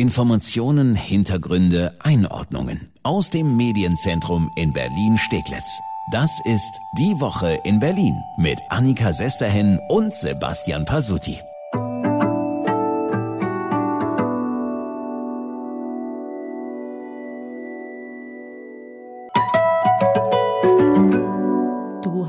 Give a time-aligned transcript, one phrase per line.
[0.00, 5.78] Informationen, Hintergründe, Einordnungen aus dem Medienzentrum in Berlin-Steglitz.
[6.10, 11.38] Das ist Die Woche in Berlin mit Annika Sesterhen und Sebastian Pasuti.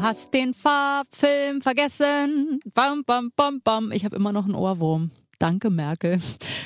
[0.02, 2.60] hast den Farbfilm vergessen.
[2.74, 3.94] Bam, bam, bam, bam.
[3.94, 5.12] Ich habe immer noch einen Ohrwurm.
[5.42, 6.20] Danke, Merkel.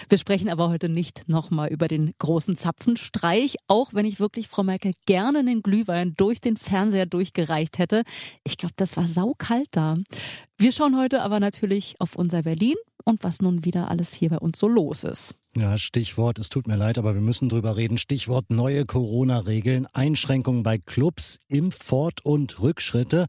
[0.10, 4.64] Wir sprechen aber heute nicht nochmal über den großen Zapfenstreich, auch wenn ich wirklich Frau
[4.64, 8.04] Merkel gerne einen Glühwein durch den Fernseher durchgereicht hätte.
[8.44, 9.94] Ich glaube, das war saukalt da.
[10.58, 14.40] Wir schauen heute aber natürlich auf unser Berlin und was nun wieder alles hier bei
[14.40, 15.36] uns so los ist.
[15.56, 17.98] Ja, Stichwort, es tut mir leid, aber wir müssen drüber reden.
[17.98, 23.28] Stichwort neue Corona-Regeln, Einschränkungen bei Clubs, Impfort- und Rückschritte.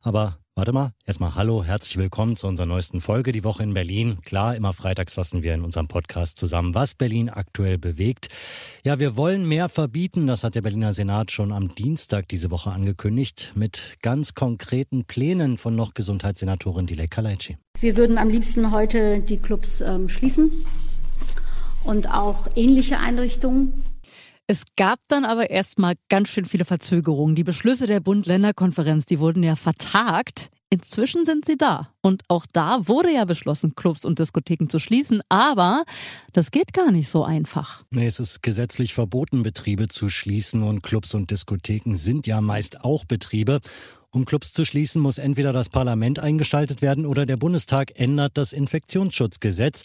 [0.00, 4.16] Aber warte mal, erstmal hallo, herzlich willkommen zu unserer neuesten Folge, die Woche in Berlin.
[4.24, 8.28] Klar, immer freitags fassen wir in unserem Podcast zusammen, was Berlin aktuell bewegt.
[8.82, 12.70] Ja, wir wollen mehr verbieten, das hat der Berliner Senat schon am Dienstag diese Woche
[12.70, 17.58] angekündigt, mit ganz konkreten Plänen von noch Gesundheitssenatorin Dilek Kalaitschi.
[17.78, 20.64] Wir würden am liebsten heute die Clubs ähm, schließen
[21.84, 23.84] und auch ähnliche Einrichtungen.
[24.48, 27.34] Es gab dann aber erstmal ganz schön viele Verzögerungen.
[27.34, 30.50] Die Beschlüsse der Bund-Länder-Konferenz, die wurden ja vertagt.
[30.70, 31.92] Inzwischen sind sie da.
[32.00, 35.20] Und auch da wurde ja beschlossen, Clubs und Diskotheken zu schließen.
[35.28, 35.84] Aber
[36.32, 37.84] das geht gar nicht so einfach.
[37.90, 40.62] Nee, es ist gesetzlich verboten, Betriebe zu schließen.
[40.62, 43.60] Und Clubs und Diskotheken sind ja meist auch Betriebe.
[44.16, 48.54] Um Clubs zu schließen, muss entweder das Parlament eingeschaltet werden oder der Bundestag ändert das
[48.54, 49.84] Infektionsschutzgesetz.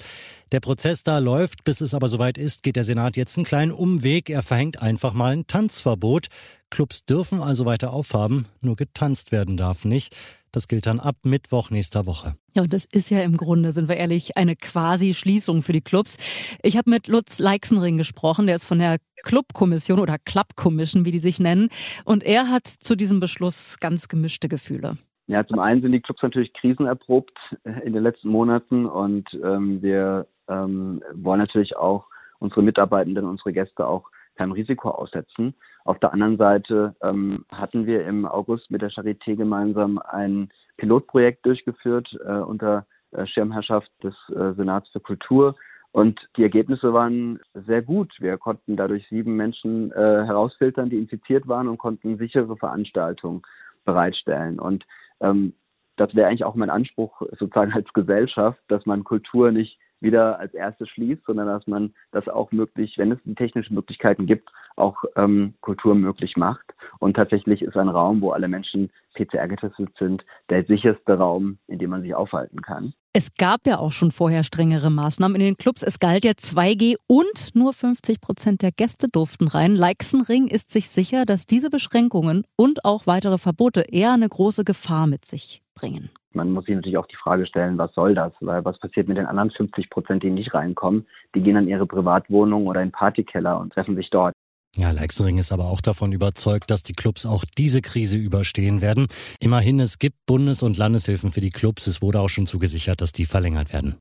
[0.53, 3.73] Der Prozess da läuft, bis es aber soweit ist, geht der Senat jetzt einen kleinen
[3.73, 4.29] Umweg.
[4.29, 6.27] Er verhängt einfach mal ein Tanzverbot.
[6.69, 10.15] Clubs dürfen also weiter aufhaben, nur getanzt werden darf nicht.
[10.53, 12.35] Das gilt dann ab Mittwoch nächster Woche.
[12.55, 15.81] Ja, und das ist ja im Grunde, sind wir ehrlich, eine quasi Schließung für die
[15.81, 16.17] Clubs.
[16.61, 21.11] Ich habe mit Lutz Leixenring gesprochen, der ist von der Clubkommission oder Club Commission, wie
[21.11, 21.69] die sich nennen.
[22.03, 24.97] Und er hat zu diesem Beschluss ganz gemischte Gefühle.
[25.27, 27.37] Ja, zum einen sind die Clubs natürlich krisenerprobt
[27.85, 32.07] in den letzten Monaten und ähm, wir ähm, wollen natürlich auch
[32.39, 34.09] unsere Mitarbeitenden, unsere Gäste auch
[34.41, 35.53] keinem Risiko aussetzen.
[35.85, 41.45] Auf der anderen Seite ähm, hatten wir im August mit der Charité gemeinsam ein Pilotprojekt
[41.45, 45.55] durchgeführt äh, unter äh, Schirmherrschaft des äh, Senats für Kultur.
[45.91, 48.13] Und die Ergebnisse waren sehr gut.
[48.19, 53.43] Wir konnten dadurch sieben Menschen äh, herausfiltern, die infiziert waren und konnten sichere Veranstaltungen
[53.85, 54.59] bereitstellen.
[54.59, 54.85] Und
[55.19, 55.53] ähm,
[55.97, 60.53] das wäre eigentlich auch mein Anspruch sozusagen als Gesellschaft, dass man Kultur nicht wieder als
[60.53, 65.03] erstes schließt, sondern dass man das auch möglich, wenn es die technischen Möglichkeiten gibt, auch
[65.15, 66.73] ähm, Kultur möglich macht.
[66.99, 71.79] Und tatsächlich ist ein Raum, wo alle Menschen PCR getestet sind, der sicherste Raum, in
[71.79, 72.93] dem man sich aufhalten kann.
[73.13, 75.83] Es gab ja auch schon vorher strengere Maßnahmen in den Clubs.
[75.83, 79.75] Es galt ja 2G und nur 50 Prozent der Gäste durften rein.
[79.75, 85.07] Leixenring ist sich sicher, dass diese Beschränkungen und auch weitere Verbote eher eine große Gefahr
[85.07, 86.09] mit sich bringen.
[86.33, 88.31] Man muss sich natürlich auch die Frage stellen, was soll das?
[88.39, 91.05] Weil was passiert mit den anderen 50 Prozent, die nicht reinkommen?
[91.35, 94.33] Die gehen an ihre Privatwohnung oder in Partykeller und treffen sich dort.
[94.77, 99.07] Ja, Leixering ist aber auch davon überzeugt, dass die Clubs auch diese Krise überstehen werden.
[99.41, 101.87] Immerhin, es gibt Bundes- und Landeshilfen für die Clubs.
[101.87, 103.97] Es wurde auch schon zugesichert, dass die verlängert werden.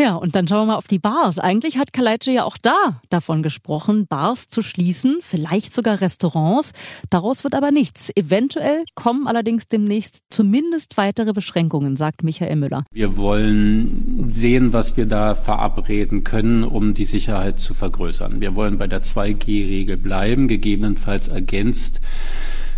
[0.00, 1.38] Ja, und dann schauen wir mal auf die Bars.
[1.38, 6.72] Eigentlich hat Kaleitsche ja auch da davon gesprochen, Bars zu schließen, vielleicht sogar Restaurants.
[7.10, 8.10] Daraus wird aber nichts.
[8.16, 12.84] Eventuell kommen allerdings demnächst zumindest weitere Beschränkungen, sagt Michael Müller.
[12.90, 18.40] Wir wollen sehen, was wir da verabreden können, um die Sicherheit zu vergrößern.
[18.40, 22.00] Wir wollen bei der 2G-Regel bleiben bleiben, gegebenenfalls ergänzt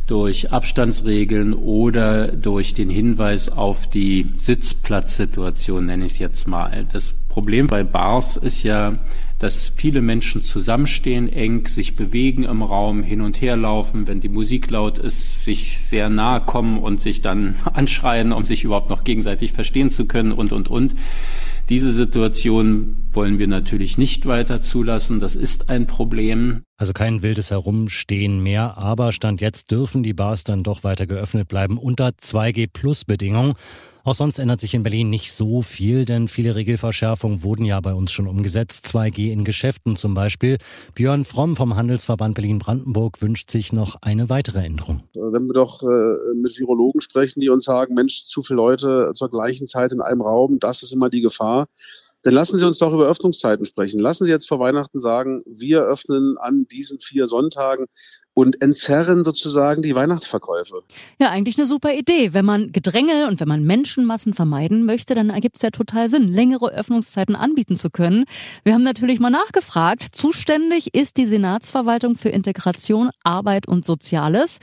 [0.06, 6.86] durch Abstandsregeln oder durch den Hinweis auf die Sitzplatzsituation, nenne ich es jetzt mal.
[6.90, 8.98] Das Problem bei Bars ist ja,
[9.38, 14.30] dass viele Menschen zusammenstehen, eng sich bewegen im Raum, hin und her laufen, wenn die
[14.30, 19.04] Musik laut ist, sich sehr nahe kommen und sich dann anschreien, um sich überhaupt noch
[19.04, 20.94] gegenseitig verstehen zu können und, und, und.
[21.68, 25.18] Diese Situation wollen wir natürlich nicht weiter zulassen.
[25.18, 26.62] Das ist ein Problem.
[26.76, 31.48] Also kein wildes Herumstehen mehr, aber Stand jetzt dürfen die Bars dann doch weiter geöffnet
[31.48, 33.54] bleiben unter 2G Plus Bedingungen.
[34.04, 37.92] Auch sonst ändert sich in Berlin nicht so viel, denn viele Regelverschärfungen wurden ja bei
[37.92, 38.86] uns schon umgesetzt.
[38.86, 40.58] 2G in Geschäften zum Beispiel.
[40.94, 45.02] Björn Fromm vom Handelsverband Berlin-Brandenburg wünscht sich noch eine weitere Änderung.
[45.14, 49.28] Wenn wir doch äh, mit Virologen sprechen, die uns sagen, Mensch, zu viele Leute zur
[49.28, 51.66] gleichen Zeit in einem Raum, das ist immer die Gefahr.
[52.26, 54.00] Dann lassen Sie uns doch über Öffnungszeiten sprechen.
[54.00, 57.86] Lassen Sie jetzt vor Weihnachten sagen, wir öffnen an diesen vier Sonntagen
[58.34, 60.82] und entzerren sozusagen die Weihnachtsverkäufe.
[61.20, 62.34] Ja, eigentlich eine super Idee.
[62.34, 66.26] Wenn man Gedränge und wenn man Menschenmassen vermeiden möchte, dann ergibt es ja total Sinn,
[66.26, 68.24] längere Öffnungszeiten anbieten zu können.
[68.64, 70.02] Wir haben natürlich mal nachgefragt.
[70.10, 74.58] Zuständig ist die Senatsverwaltung für Integration, Arbeit und Soziales.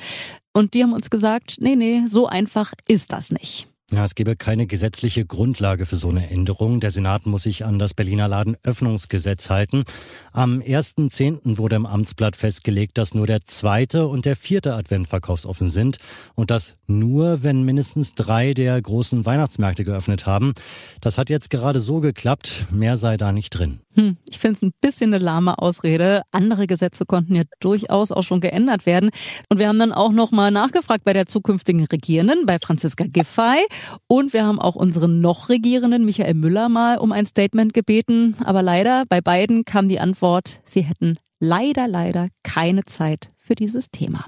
[0.52, 3.73] Und die haben uns gesagt, nee, nee, so einfach ist das nicht.
[3.92, 6.80] Ja, es gebe keine gesetzliche Grundlage für so eine Änderung.
[6.80, 9.84] Der Senat muss sich an das Berliner Ladenöffnungsgesetz halten.
[10.32, 11.58] Am 1.10.
[11.58, 15.98] wurde im Amtsblatt festgelegt, dass nur der zweite und der vierte Advent verkaufsoffen sind
[16.34, 20.54] und das nur, wenn mindestens drei der großen Weihnachtsmärkte geöffnet haben.
[21.02, 23.83] Das hat jetzt gerade so geklappt, mehr sei da nicht drin.
[23.96, 26.24] Hm, ich finde es ein bisschen eine lahme Ausrede.
[26.32, 29.12] Andere Gesetze konnten ja durchaus auch schon geändert werden.
[29.50, 33.64] Und wir haben dann auch nochmal nachgefragt bei der zukünftigen Regierenden, bei Franziska Giffey.
[34.08, 38.36] Und wir haben auch unseren noch Regierenden, Michael Müller, mal um ein Statement gebeten.
[38.44, 43.92] Aber leider, bei beiden kam die Antwort, sie hätten leider, leider keine Zeit für dieses
[43.92, 44.26] Thema.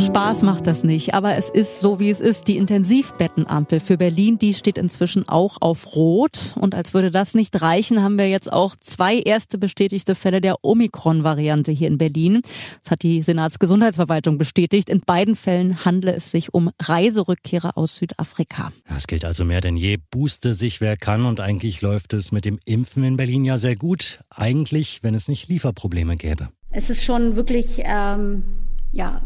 [0.00, 2.48] Spaß macht das nicht, aber es ist so, wie es ist.
[2.48, 6.54] Die Intensivbettenampel für Berlin, die steht inzwischen auch auf Rot.
[6.58, 10.64] Und als würde das nicht reichen, haben wir jetzt auch zwei erste bestätigte Fälle der
[10.64, 12.42] Omikron-Variante hier in Berlin.
[12.82, 14.88] Das hat die Senatsgesundheitsverwaltung bestätigt.
[14.88, 18.72] In beiden Fällen handle es sich um Reiserückkehrer aus Südafrika.
[18.88, 19.98] Das gilt also mehr denn je.
[20.10, 23.76] Booste sich wer kann und eigentlich läuft es mit dem Impfen in Berlin ja sehr
[23.76, 24.20] gut.
[24.30, 26.48] Eigentlich, wenn es nicht Lieferprobleme gäbe.
[26.70, 28.44] Es ist schon wirklich, ähm,
[28.92, 29.20] ja,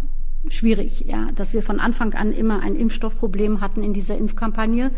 [0.49, 4.93] schwierig, ja, dass wir von Anfang an immer ein Impfstoffproblem hatten in dieser Impfkampagne.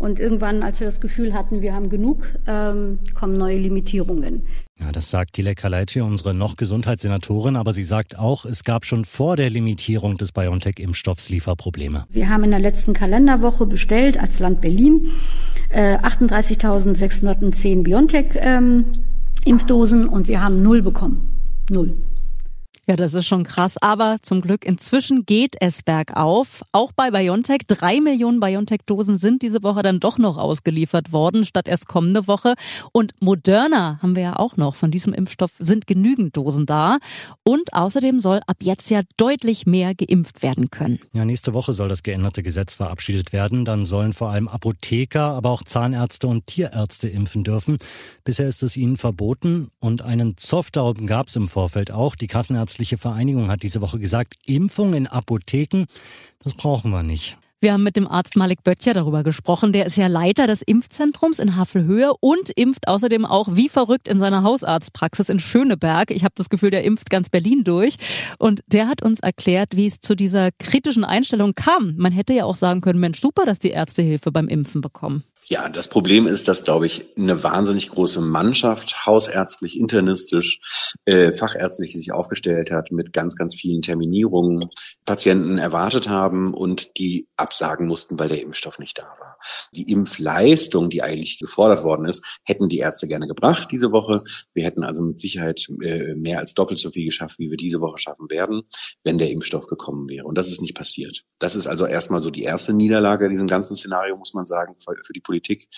[0.00, 4.44] Und irgendwann, als wir das Gefühl hatten, wir haben genug, ähm, kommen neue Limitierungen.
[4.80, 9.04] Ja, das sagt Gile Kaleitschi, unsere noch Gesundheitssenatorin, aber sie sagt auch, es gab schon
[9.04, 12.06] vor der Limitierung des BioNTech-Impfstoffs Lieferprobleme.
[12.08, 15.08] Wir haben in der letzten Kalenderwoche bestellt als Land Berlin
[15.68, 21.28] äh, 38.610 BioNTech-Impfdosen ähm, und wir haben null bekommen.
[21.68, 21.92] Null.
[22.90, 23.76] Ja, das ist schon krass.
[23.80, 26.62] Aber zum Glück, inzwischen geht es bergauf.
[26.72, 27.60] Auch bei BioNTech.
[27.68, 32.54] Drei Millionen BioNTech-Dosen sind diese Woche dann doch noch ausgeliefert worden, statt erst kommende Woche.
[32.90, 34.74] Und Moderna haben wir ja auch noch.
[34.74, 36.98] Von diesem Impfstoff sind genügend Dosen da.
[37.44, 40.98] Und außerdem soll ab jetzt ja deutlich mehr geimpft werden können.
[41.12, 43.64] Ja, nächste Woche soll das geänderte Gesetz verabschiedet werden.
[43.64, 47.78] Dann sollen vor allem Apotheker, aber auch Zahnärzte und Tierärzte impfen dürfen.
[48.24, 49.68] Bisher ist es ihnen verboten.
[49.78, 52.16] Und einen Zoff darum gab es im Vorfeld auch.
[52.16, 55.84] Die Kassenärzte Ärztliche Vereinigung hat diese Woche gesagt, Impfung in Apotheken,
[56.42, 57.36] das brauchen wir nicht.
[57.60, 59.74] Wir haben mit dem Arzt Malik Böttcher darüber gesprochen.
[59.74, 64.18] Der ist ja Leiter des Impfzentrums in Havelhöhe und impft außerdem auch wie verrückt in
[64.18, 66.10] seiner Hausarztpraxis in Schöneberg.
[66.10, 67.96] Ich habe das Gefühl, der impft ganz Berlin durch.
[68.38, 71.96] Und der hat uns erklärt, wie es zu dieser kritischen Einstellung kam.
[71.98, 75.24] Man hätte ja auch sagen können, Mensch, super, dass die Ärzte Hilfe beim Impfen bekommen.
[75.52, 80.60] Ja, das Problem ist, dass, glaube ich, eine wahnsinnig große Mannschaft, hausärztlich, internistisch,
[81.06, 84.70] äh, fachärztlich sich aufgestellt hat, mit ganz, ganz vielen Terminierungen
[85.04, 89.38] Patienten erwartet haben und die absagen mussten, weil der Impfstoff nicht da war.
[89.72, 94.22] Die Impfleistung, die eigentlich gefordert worden ist, hätten die Ärzte gerne gebracht diese Woche.
[94.54, 97.80] Wir hätten also mit Sicherheit äh, mehr als doppelt so viel geschafft, wie wir diese
[97.80, 98.62] Woche schaffen werden,
[99.02, 100.26] wenn der Impfstoff gekommen wäre.
[100.26, 101.24] Und das ist nicht passiert.
[101.40, 104.76] Das ist also erstmal so die erste Niederlage in diesem ganzen Szenario, muss man sagen,
[104.78, 105.68] für die Politik Politik.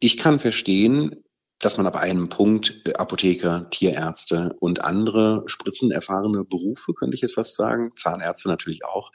[0.00, 1.24] Ich kann verstehen,
[1.60, 7.34] dass man ab einem Punkt äh, Apotheker, Tierärzte und andere spritzenerfahrene Berufe, könnte ich jetzt
[7.34, 9.12] fast sagen, Zahnärzte natürlich auch,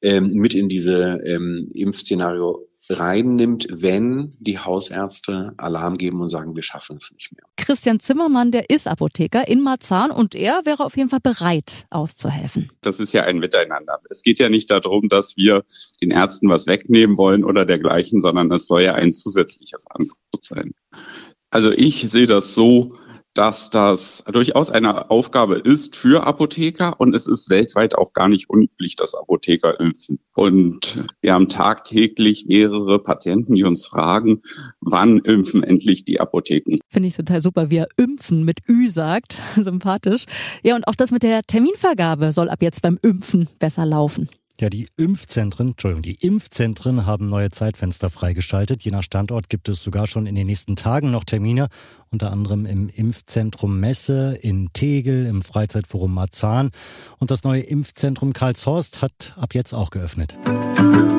[0.00, 6.62] ähm, mit in diese ähm, Impfszenario reinnimmt, wenn die Hausärzte Alarm geben und sagen, wir
[6.62, 7.44] schaffen es nicht mehr.
[7.72, 12.70] Christian Zimmermann, der ist Apotheker in Marzahn und er wäre auf jeden Fall bereit, auszuhelfen.
[12.82, 13.98] Das ist ja ein Miteinander.
[14.10, 15.64] Es geht ja nicht darum, dass wir
[16.02, 20.72] den Ärzten was wegnehmen wollen oder dergleichen, sondern es soll ja ein zusätzliches Angebot sein.
[21.48, 22.94] Also ich sehe das so,
[23.34, 28.50] dass das durchaus eine Aufgabe ist für Apotheker und es ist weltweit auch gar nicht
[28.50, 30.18] unüblich, dass Apotheker impfen.
[30.34, 34.42] Und wir haben tagtäglich mehrere Patienten, die uns fragen,
[34.80, 36.78] wann impfen endlich die Apotheken.
[36.88, 39.38] Finde ich total super, wie er impfen mit Ü sagt.
[39.56, 40.26] Sympathisch.
[40.62, 44.28] Ja, und auch das mit der Terminvergabe soll ab jetzt beim Impfen besser laufen.
[44.62, 48.84] Ja, die Impfzentren, Entschuldigung, die Impfzentren haben neue Zeitfenster freigeschaltet.
[48.84, 51.66] Je nach Standort gibt es sogar schon in den nächsten Tagen noch Termine,
[52.10, 56.70] unter anderem im Impfzentrum Messe, in Tegel, im Freizeitforum Marzahn.
[57.18, 60.38] Und das neue Impfzentrum Karlshorst hat ab jetzt auch geöffnet.
[60.46, 61.11] Ja,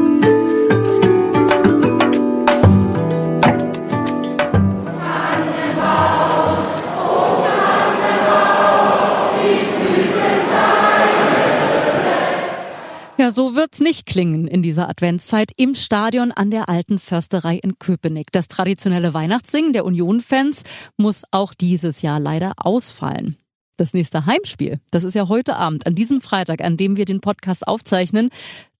[13.73, 18.31] wird's nicht klingen in dieser Adventszeit im Stadion an der Alten Försterei in Köpenick.
[18.31, 20.61] Das traditionelle Weihnachtssingen der Union-Fans
[20.95, 23.35] muss auch dieses Jahr leider ausfallen.
[23.77, 27.19] Das nächste Heimspiel, das ist ja heute Abend, an diesem Freitag, an dem wir den
[27.19, 28.29] Podcast aufzeichnen.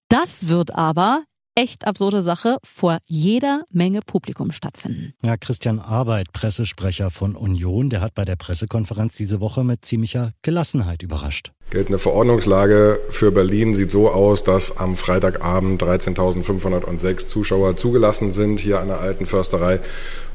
[0.09, 1.23] Das wird aber
[1.55, 5.13] echt absurde Sache vor jeder Menge Publikum stattfinden.
[5.23, 10.33] Ja, Christian Arbeit, Pressesprecher von Union, der hat bei der Pressekonferenz diese Woche mit ziemlicher
[10.43, 11.51] Gelassenheit überrascht.
[11.73, 18.79] Geltende Verordnungslage für Berlin sieht so aus, dass am Freitagabend 13.506 Zuschauer zugelassen sind hier
[18.79, 19.79] an der alten Försterei.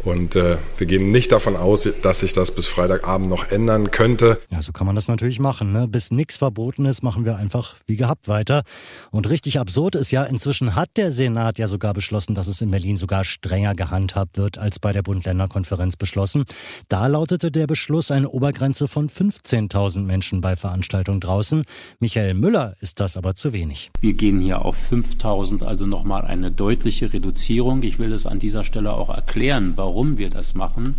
[0.02, 4.40] Und äh, wir gehen nicht davon aus, dass sich das bis Freitagabend noch ändern könnte.
[4.50, 5.72] Ja, so kann man das natürlich machen.
[5.72, 5.86] Ne?
[5.86, 8.62] Bis nichts verboten ist, machen wir einfach wie gehabt weiter.
[9.10, 12.70] Und richtig absurd ist ja, inzwischen hat der Senat ja sogar beschlossen, dass es in
[12.70, 16.44] Berlin sogar strenger gehandhabt wird als bei der Bund-Länder-Konferenz beschlossen.
[16.88, 21.64] Da lautete der Beschluss eine Obergrenze von 15.000 Menschen bei Veranstaltungen draußen.
[22.00, 23.90] Michael Müller ist das aber zu wenig.
[24.00, 27.82] Wir gehen hier auf 5000, also nochmal eine deutliche Reduzierung.
[27.82, 30.96] Ich will es an dieser Stelle auch erklären, warum wir das machen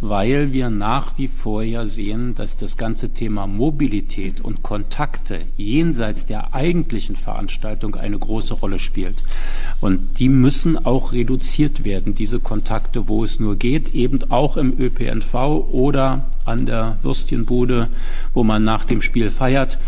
[0.00, 6.26] weil wir nach wie vor ja sehen, dass das ganze Thema Mobilität und Kontakte jenseits
[6.26, 9.22] der eigentlichen Veranstaltung eine große Rolle spielt.
[9.80, 14.78] Und die müssen auch reduziert werden, diese Kontakte, wo es nur geht, eben auch im
[14.78, 15.34] ÖPNV
[15.72, 17.88] oder an der Würstchenbude,
[18.34, 19.78] wo man nach dem Spiel feiert.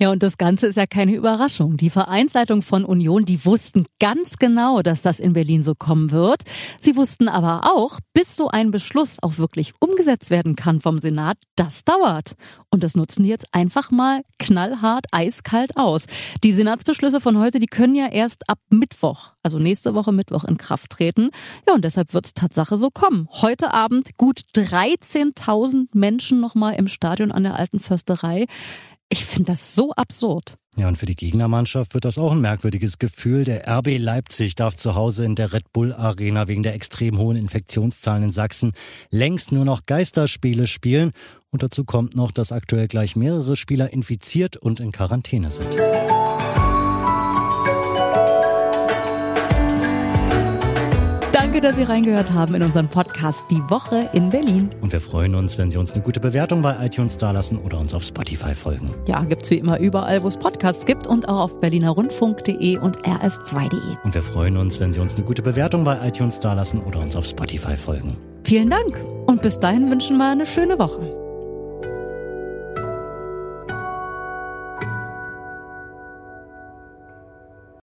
[0.00, 1.76] Ja, und das Ganze ist ja keine Überraschung.
[1.76, 6.42] Die Vereinsleitung von Union, die wussten ganz genau, dass das in Berlin so kommen wird.
[6.80, 11.36] Sie wussten aber auch, bis so ein Beschluss auch wirklich umgesetzt werden kann vom Senat,
[11.54, 12.34] das dauert.
[12.70, 16.06] Und das nutzen die jetzt einfach mal knallhart, eiskalt aus.
[16.42, 20.56] Die Senatsbeschlüsse von heute, die können ja erst ab Mittwoch, also nächste Woche Mittwoch in
[20.56, 21.30] Kraft treten.
[21.68, 23.28] Ja, und deshalb wird es Tatsache so kommen.
[23.30, 28.46] Heute Abend gut 13.000 Menschen nochmal im Stadion an der Alten Försterei.
[29.14, 30.56] Ich finde das so absurd.
[30.76, 33.44] Ja, und für die Gegnermannschaft wird das auch ein merkwürdiges Gefühl.
[33.44, 37.36] Der RB Leipzig darf zu Hause in der Red Bull Arena wegen der extrem hohen
[37.36, 38.72] Infektionszahlen in Sachsen
[39.10, 41.12] längst nur noch Geisterspiele spielen.
[41.50, 45.76] Und dazu kommt noch, dass aktuell gleich mehrere Spieler infiziert und in Quarantäne sind.
[51.64, 54.68] Dass Sie reingehört haben in unseren Podcast Die Woche in Berlin.
[54.82, 57.94] Und wir freuen uns, wenn Sie uns eine gute Bewertung bei iTunes dalassen oder uns
[57.94, 58.90] auf Spotify folgen.
[59.06, 63.96] Ja, gibt's wie immer überall, wo es Podcasts gibt und auch auf berlinerrundfunk.de und rs2.de.
[64.04, 67.16] Und wir freuen uns, wenn Sie uns eine gute Bewertung bei iTunes dalassen oder uns
[67.16, 68.18] auf Spotify folgen.
[68.44, 71.23] Vielen Dank und bis dahin wünschen wir eine schöne Woche.